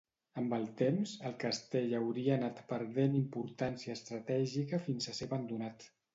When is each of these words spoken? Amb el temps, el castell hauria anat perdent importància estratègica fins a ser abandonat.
Amb 0.41 0.53
el 0.55 0.63
temps, 0.77 1.11
el 1.29 1.35
castell 1.43 1.93
hauria 1.97 2.31
anat 2.37 2.63
perdent 2.73 3.19
importància 3.21 3.95
estratègica 4.01 4.83
fins 4.89 5.13
a 5.13 5.17
ser 5.21 5.31
abandonat. 5.31 5.89